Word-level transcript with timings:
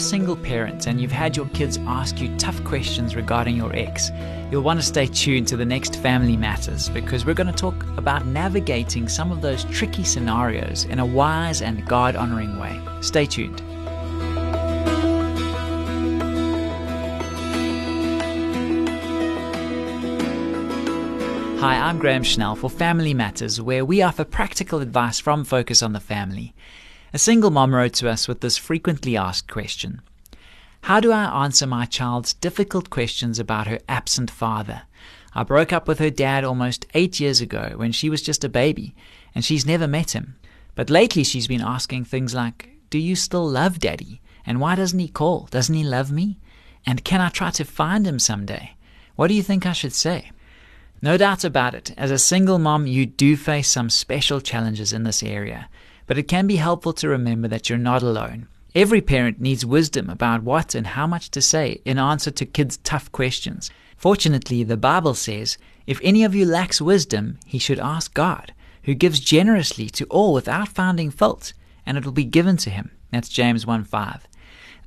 single 0.00 0.36
parent 0.36 0.86
and 0.86 1.00
you've 1.00 1.12
had 1.12 1.36
your 1.36 1.46
kids 1.50 1.78
ask 1.86 2.20
you 2.20 2.34
tough 2.38 2.62
questions 2.64 3.14
regarding 3.14 3.54
your 3.54 3.74
ex, 3.76 4.10
you'll 4.50 4.62
want 4.62 4.80
to 4.80 4.86
stay 4.86 5.06
tuned 5.06 5.46
to 5.48 5.56
the 5.56 5.64
next 5.64 5.96
Family 5.96 6.36
Matters 6.36 6.88
because 6.88 7.26
we're 7.26 7.34
going 7.34 7.46
to 7.46 7.52
talk 7.52 7.84
about 7.98 8.26
navigating 8.26 9.08
some 9.08 9.30
of 9.30 9.42
those 9.42 9.64
tricky 9.64 10.02
scenarios 10.02 10.84
in 10.84 10.98
a 10.98 11.06
wise 11.06 11.60
and 11.60 11.86
God 11.86 12.16
honoring 12.16 12.58
way. 12.58 12.80
Stay 13.02 13.26
tuned. 13.26 13.60
Hi, 21.60 21.76
I'm 21.76 21.98
Graham 21.98 22.22
Schnell 22.22 22.56
for 22.56 22.70
Family 22.70 23.12
Matters, 23.12 23.60
where 23.60 23.84
we 23.84 24.00
offer 24.00 24.24
practical 24.24 24.80
advice 24.80 25.20
from 25.20 25.44
Focus 25.44 25.82
on 25.82 25.92
the 25.92 26.00
Family. 26.00 26.54
A 27.12 27.18
single 27.18 27.50
mom 27.50 27.74
wrote 27.74 27.94
to 27.94 28.08
us 28.08 28.28
with 28.28 28.40
this 28.40 28.56
frequently 28.56 29.16
asked 29.16 29.50
question 29.50 30.00
How 30.82 31.00
do 31.00 31.10
I 31.10 31.44
answer 31.44 31.66
my 31.66 31.84
child's 31.84 32.34
difficult 32.34 32.88
questions 32.88 33.40
about 33.40 33.66
her 33.66 33.80
absent 33.88 34.30
father? 34.30 34.82
I 35.34 35.42
broke 35.42 35.72
up 35.72 35.88
with 35.88 35.98
her 35.98 36.10
dad 36.10 36.44
almost 36.44 36.86
eight 36.94 37.18
years 37.18 37.40
ago 37.40 37.72
when 37.74 37.90
she 37.90 38.08
was 38.08 38.22
just 38.22 38.44
a 38.44 38.48
baby, 38.48 38.94
and 39.34 39.44
she's 39.44 39.66
never 39.66 39.88
met 39.88 40.12
him. 40.12 40.36
But 40.76 40.88
lately 40.88 41.24
she's 41.24 41.48
been 41.48 41.60
asking 41.60 42.04
things 42.04 42.32
like 42.32 42.70
Do 42.90 42.98
you 42.98 43.16
still 43.16 43.48
love 43.48 43.80
daddy? 43.80 44.20
And 44.46 44.60
why 44.60 44.76
doesn't 44.76 44.98
he 44.98 45.08
call? 45.08 45.48
Doesn't 45.50 45.74
he 45.74 45.82
love 45.82 46.12
me? 46.12 46.38
And 46.86 47.04
can 47.04 47.20
I 47.20 47.28
try 47.28 47.50
to 47.50 47.64
find 47.64 48.06
him 48.06 48.20
someday? 48.20 48.76
What 49.16 49.26
do 49.26 49.34
you 49.34 49.42
think 49.42 49.66
I 49.66 49.72
should 49.72 49.92
say? 49.92 50.30
No 51.02 51.16
doubt 51.16 51.44
about 51.44 51.74
it, 51.74 51.94
as 51.96 52.10
a 52.10 52.18
single 52.18 52.58
mom, 52.58 52.86
you 52.86 53.06
do 53.06 53.34
face 53.34 53.68
some 53.68 53.88
special 53.88 54.38
challenges 54.38 54.92
in 54.92 55.04
this 55.04 55.22
area, 55.22 55.70
but 56.06 56.18
it 56.18 56.28
can 56.28 56.46
be 56.46 56.56
helpful 56.56 56.92
to 56.92 57.08
remember 57.08 57.48
that 57.48 57.70
you're 57.70 57.78
not 57.78 58.02
alone. 58.02 58.48
Every 58.74 59.00
parent 59.00 59.40
needs 59.40 59.64
wisdom 59.64 60.10
about 60.10 60.42
what 60.42 60.74
and 60.74 60.88
how 60.88 61.06
much 61.06 61.30
to 61.30 61.40
say 61.40 61.80
in 61.86 61.98
answer 61.98 62.30
to 62.30 62.44
kids' 62.44 62.76
tough 62.78 63.10
questions. 63.12 63.70
Fortunately, 63.96 64.62
the 64.62 64.76
Bible 64.76 65.14
says, 65.14 65.56
If 65.86 66.00
any 66.02 66.22
of 66.22 66.34
you 66.34 66.44
lacks 66.44 66.82
wisdom, 66.82 67.38
he 67.46 67.58
should 67.58 67.78
ask 67.78 68.12
God, 68.12 68.52
who 68.84 68.92
gives 68.92 69.20
generously 69.20 69.88
to 69.90 70.04
all 70.04 70.34
without 70.34 70.68
finding 70.68 71.10
fault, 71.10 71.54
and 71.86 71.96
it 71.96 72.04
will 72.04 72.12
be 72.12 72.24
given 72.24 72.58
to 72.58 72.70
him. 72.70 72.90
That's 73.10 73.30
James 73.30 73.66
1 73.66 73.84
5. 73.84 74.28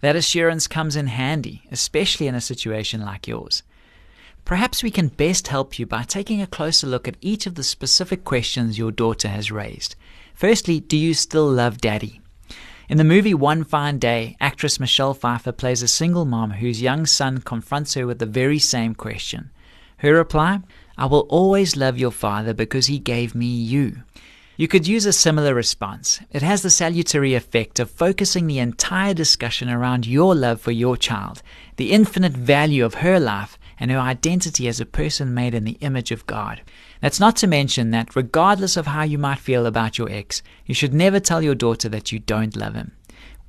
That 0.02 0.16
assurance 0.16 0.68
comes 0.68 0.96
in 0.96 1.08
handy, 1.08 1.64
especially 1.72 2.28
in 2.28 2.36
a 2.36 2.42
situation 2.42 3.02
like 3.02 3.28
yours. 3.28 3.64
Perhaps 4.46 4.84
we 4.84 4.92
can 4.92 5.08
best 5.08 5.48
help 5.48 5.80
you 5.80 5.86
by 5.86 6.04
taking 6.04 6.42
a 6.42 6.48
closer 6.48 6.86
look 6.86 7.08
at 7.08 7.16
each 7.22 7.46
of 7.46 7.56
the 7.56 7.64
specific 7.64 8.26
questions 8.26 8.78
your 8.78 8.92
daughter 8.92 9.30
has 9.30 9.52
raised. 9.52 9.96
Firstly, 10.34 10.82
do 10.82 10.98
you 10.98 11.14
still 11.14 11.48
love 11.48 11.78
daddy? 11.78 12.20
In 12.90 12.98
the 12.98 13.06
movie 13.06 13.34
One 13.34 13.64
Fine 13.64 14.00
Day, 14.00 14.36
actress 14.42 14.82
Michelle 14.82 15.14
Pfeiffer 15.14 15.54
plays 15.54 15.82
a 15.82 15.88
single 15.88 16.26
mom 16.26 16.52
whose 16.52 16.82
young 16.82 17.06
son 17.06 17.40
confronts 17.40 17.94
her 17.94 18.06
with 18.06 18.20
the 18.20 18.26
very 18.26 18.60
same 18.60 18.94
question. 18.94 19.50
Her 19.98 20.14
reply, 20.14 20.60
I 20.98 21.06
will 21.06 21.26
always 21.30 21.78
love 21.78 21.98
your 21.98 22.12
father 22.12 22.54
because 22.54 22.88
he 22.88 23.00
gave 23.00 23.34
me 23.34 23.46
you. 23.46 24.04
You 24.58 24.68
could 24.68 24.86
use 24.86 25.06
a 25.06 25.14
similar 25.14 25.56
response. 25.56 26.20
It 26.32 26.42
has 26.42 26.62
the 26.62 26.70
salutary 26.70 27.34
effect 27.34 27.80
of 27.80 27.90
focusing 27.90 28.46
the 28.46 28.60
entire 28.60 29.14
discussion 29.14 29.70
around 29.70 30.06
your 30.06 30.36
love 30.36 30.60
for 30.60 30.72
your 30.72 30.98
child, 30.98 31.42
the 31.78 31.94
infinite 31.94 32.34
value 32.34 32.84
of 32.84 32.96
her 32.96 33.20
life, 33.20 33.58
and 33.84 33.92
her 33.92 34.00
identity 34.00 34.70
as 34.70 34.80
a 34.80 34.86
person 34.86 35.34
made 35.34 35.54
in 35.54 35.66
the 35.66 35.78
image 35.82 36.10
of 36.10 36.26
God. 36.26 36.62
That's 37.02 37.20
not 37.20 37.36
to 37.36 37.48
mention 37.48 37.92
that, 37.92 38.16
regardless 38.16 38.78
of 38.78 38.88
how 38.88 39.04
you 39.04 39.18
might 39.18 39.40
feel 39.40 39.66
about 39.66 39.98
your 39.98 40.10
ex, 40.10 40.42
you 40.66 40.74
should 40.74 40.94
never 40.94 41.20
tell 41.20 41.42
your 41.42 41.54
daughter 41.54 41.90
that 41.90 42.10
you 42.10 42.20
don't 42.20 42.56
love 42.56 42.76
him. 42.76 42.94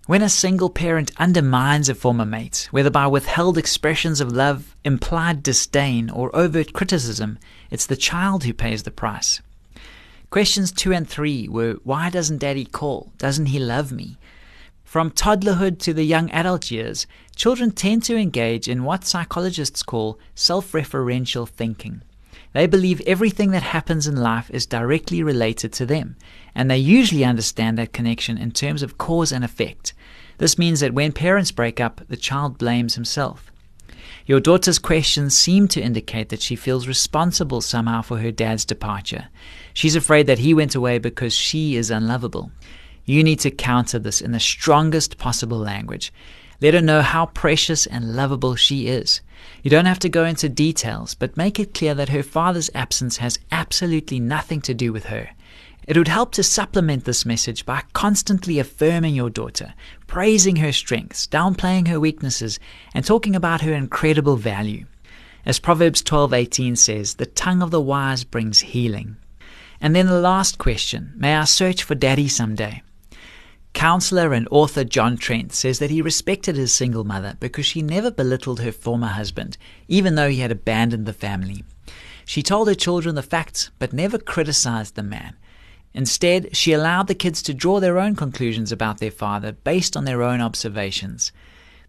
When 0.07 0.23
a 0.23 0.29
single 0.29 0.71
parent 0.71 1.13
undermines 1.19 1.89
a 1.89 1.95
former 1.95 2.25
mate, 2.25 2.67
whether 2.73 2.91
by 2.91 3.07
withheld 3.07 3.57
expressions 3.57 4.21
of 4.21 4.33
love, 4.33 4.75
implied 4.83 5.45
disdain, 5.45 6.11
or 6.11 6.35
overt 6.35 6.73
criticism, 6.73 7.39
it's 7.71 7.87
the 7.87 7.95
child 7.95 8.43
who 8.43 8.53
pays 8.53 8.83
the 8.83 8.91
price. 8.91 9.41
Questions 10.31 10.73
2 10.73 10.93
and 10.93 11.09
3 11.09 11.47
were 11.47 11.75
Why 11.85 12.11
doesn't 12.11 12.39
daddy 12.39 12.65
call? 12.65 13.13
Doesn't 13.19 13.47
he 13.47 13.61
love 13.61 13.93
me? 13.93 14.19
From 14.85 15.11
toddlerhood 15.11 15.79
to 15.81 15.93
the 15.93 16.05
young 16.05 16.31
adult 16.31 16.71
years, 16.71 17.07
children 17.35 17.73
tend 17.73 18.05
to 18.05 18.17
engage 18.17 18.69
in 18.69 18.85
what 18.85 19.05
psychologists 19.05 19.83
call 19.83 20.19
self 20.35 20.73
referential 20.73 21.49
thinking. 21.49 22.03
They 22.53 22.69
believe 22.69 23.01
everything 23.01 23.51
that 23.51 23.65
happens 23.65 24.07
in 24.07 24.15
life 24.17 24.49
is 24.51 24.67
directly 24.67 25.23
related 25.25 25.73
to 25.73 25.87
them, 25.87 26.17
and 26.55 26.71
they 26.71 26.79
usually 26.79 27.25
understand 27.25 27.77
that 27.79 27.93
connection 27.93 28.39
in 28.39 28.53
terms 28.53 28.83
of 28.83 28.97
cause 28.97 29.33
and 29.33 29.45
effect. 29.45 29.93
This 30.39 30.59
means 30.59 30.79
that 30.81 30.95
when 30.95 31.11
parents 31.13 31.51
break 31.51 31.81
up, 31.81 32.03
the 32.09 32.17
child 32.17 32.59
blames 32.59 32.95
himself. 32.95 33.51
Your 34.27 34.41
daughter's 34.41 34.79
questions 34.79 35.37
seem 35.37 35.67
to 35.69 35.83
indicate 35.83 36.29
that 36.29 36.41
she 36.41 36.57
feels 36.57 36.87
responsible 36.87 37.61
somehow 37.61 38.03
for 38.03 38.19
her 38.19 38.31
dad's 38.31 38.65
departure. 38.65 39.27
She's 39.73 39.97
afraid 39.97 40.27
that 40.29 40.39
he 40.39 40.55
went 40.55 40.75
away 40.75 40.99
because 40.99 41.35
she 41.35 41.77
is 41.77 41.91
unlovable. 41.91 42.53
You 43.05 43.23
need 43.23 43.41
to 43.41 43.51
counter 43.51 43.99
this 43.99 44.21
in 44.21 44.33
the 44.33 44.41
strongest 44.41 45.19
possible 45.19 45.59
language. 45.59 46.13
Let 46.61 46.75
her 46.75 46.81
know 46.81 47.03
how 47.03 47.27
precious 47.27 47.85
and 47.87 48.17
lovable 48.17 48.55
she 48.55 48.87
is. 48.87 49.21
You 49.63 49.71
don't 49.71 49.85
have 49.85 49.99
to 49.99 50.09
go 50.09 50.25
into 50.25 50.49
details, 50.49 51.15
but 51.15 51.37
make 51.37 51.61
it 51.61 51.75
clear 51.75 51.95
that 51.95 52.09
her 52.09 52.23
father's 52.23 52.71
absence 52.75 53.19
has 53.19 53.39
absolutely 53.53 54.21
nothing 54.21 54.63
to 54.63 54.73
do 54.73 54.93
with 54.93 55.05
her. 55.07 55.29
It 55.87 55.99
would 55.99 56.09
help 56.09 56.33
to 56.33 56.43
supplement 56.43 57.05
this 57.05 57.27
message 57.27 57.67
by 57.67 57.83
constantly 57.93 58.59
affirming 58.59 59.15
your 59.15 59.29
daughter, 59.29 59.75
praising 60.07 60.57
her 60.57 60.73
strengths, 60.73 61.27
downplaying 61.27 61.89
her 61.89 62.01
weaknesses, 62.01 62.59
and 62.95 63.05
talking 63.05 63.37
about 63.37 63.61
her 63.61 63.75
incredible 63.75 64.37
value. 64.37 64.87
As 65.45 65.59
Proverbs 65.59 66.03
12:18 66.03 66.79
says, 66.79 67.15
the 67.15 67.27
tongue 67.27 67.61
of 67.61 67.71
the 67.71 67.83
wise 67.83 68.25
brings 68.25 68.61
healing. 68.61 69.17
And 69.79 69.95
then 69.95 70.07
the 70.07 70.19
last 70.19 70.57
question, 70.57 71.13
may 71.17 71.37
I 71.37 71.45
search 71.45 71.83
for 71.83 71.95
daddy 71.95 72.29
someday? 72.29 72.83
Counselor 73.85 74.33
and 74.33 74.49
author 74.51 74.83
John 74.83 75.19
Trent 75.19 75.53
says 75.53 75.79
that 75.79 75.91
he 75.91 76.01
respected 76.01 76.57
his 76.57 76.73
single 76.73 77.05
mother 77.05 77.37
because 77.39 77.67
she 77.67 77.83
never 77.83 78.11
belittled 78.11 78.61
her 78.61 78.73
former 78.73 79.09
husband, 79.09 79.59
even 79.89 80.15
though 80.15 80.31
he 80.31 80.39
had 80.39 80.51
abandoned 80.51 81.05
the 81.05 81.13
family. 81.13 81.65
She 82.25 82.43
told 82.43 82.67
her 82.67 82.75
children 82.75 83.15
the 83.15 83.23
facts, 83.23 83.73
but 83.79 83.93
never 83.93 84.17
criticized 84.17 84.95
the 84.95 85.03
man. 85.03 85.37
Instead, 85.93 86.57
she 86.57 86.73
allowed 86.73 87.09
the 87.09 87.15
kids 87.15 87.43
to 87.43 87.53
draw 87.53 87.79
their 87.79 87.99
own 87.99 88.17
conclusions 88.17 88.73
about 88.73 89.01
their 89.01 89.11
father 89.11 89.53
based 89.53 89.99
on 89.99 90.07
their 90.07 90.23
own 90.23 90.41
observations. 90.41 91.31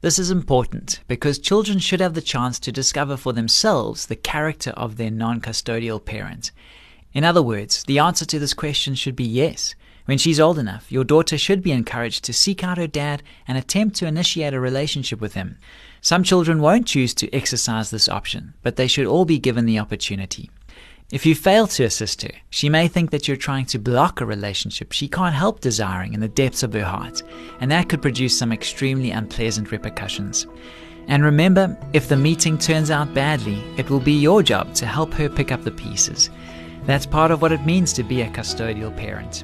This 0.01 0.19
is 0.19 0.29
important 0.29 0.99
because 1.07 1.39
children 1.39 1.79
should 1.79 2.01
have 2.01 2.13
the 2.13 2.21
chance 2.21 2.59
to 2.59 2.73
discover 2.73 3.15
for 3.15 3.31
themselves 3.31 4.07
the 4.07 4.17
character 4.17 4.71
of 4.71 4.97
their 4.97 5.11
non 5.11 5.39
custodial 5.39 6.03
parent. 6.03 6.51
In 7.13 7.23
other 7.23 7.41
words, 7.41 7.85
the 7.85 7.99
answer 7.99 8.25
to 8.25 8.37
this 8.37 8.53
question 8.53 8.95
should 8.95 9.15
be 9.15 9.23
yes. 9.23 9.75
When 10.05 10.19
she's 10.19 10.39
old 10.39 10.59
enough, 10.59 10.91
your 10.91 11.03
daughter 11.03 11.37
should 11.37 11.63
be 11.63 11.71
encouraged 11.71 12.23
to 12.25 12.33
seek 12.33 12.63
out 12.63 12.77
her 12.77 12.87
dad 12.87 13.23
and 13.47 13.57
attempt 13.57 13.95
to 13.97 14.07
initiate 14.07 14.53
a 14.53 14.59
relationship 14.59 15.19
with 15.19 15.33
him. 15.33 15.57
Some 16.01 16.23
children 16.23 16.61
won't 16.61 16.85
choose 16.85 17.15
to 17.15 17.33
exercise 17.33 17.89
this 17.89 18.07
option, 18.07 18.53
but 18.61 18.75
they 18.75 18.87
should 18.87 19.07
all 19.07 19.25
be 19.25 19.39
given 19.39 19.65
the 19.65 19.79
opportunity. 19.79 20.51
If 21.11 21.25
you 21.25 21.33
fail 21.33 21.65
to 21.67 21.83
assist 21.83 22.21
her, 22.21 22.31
she 22.49 22.69
may 22.69 22.87
think 22.87 23.09
that 23.11 23.27
you're 23.27 23.37
trying 23.37 23.65
to 23.67 23.79
block 23.79 24.21
a 24.21 24.25
relationship 24.25 24.91
she 24.91 25.07
can't 25.07 25.35
help 25.35 25.59
desiring 25.59 26.13
in 26.13 26.19
the 26.19 26.27
depths 26.27 26.63
of 26.63 26.73
her 26.73 26.83
heart, 26.83 27.23
and 27.59 27.71
that 27.71 27.89
could 27.89 28.01
produce 28.01 28.37
some 28.37 28.51
extremely 28.51 29.11
unpleasant 29.11 29.71
repercussions. 29.71 30.45
And 31.07 31.23
remember, 31.23 31.77
if 31.93 32.09
the 32.09 32.17
meeting 32.17 32.57
turns 32.57 32.89
out 32.89 33.13
badly, 33.13 33.63
it 33.77 33.89
will 33.89 33.99
be 33.99 34.13
your 34.13 34.41
job 34.41 34.73
to 34.75 34.85
help 34.85 35.13
her 35.13 35.29
pick 35.29 35.51
up 35.51 35.63
the 35.63 35.71
pieces. 35.71 36.29
That's 36.85 37.05
part 37.05 37.31
of 37.31 37.41
what 37.41 37.51
it 37.51 37.65
means 37.65 37.93
to 37.93 38.03
be 38.03 38.21
a 38.21 38.29
custodial 38.29 38.95
parent. 38.95 39.43